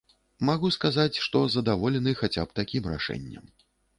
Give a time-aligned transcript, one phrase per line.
[0.47, 3.45] Магу сказаць, што задаволены хаця б такім рашэннем.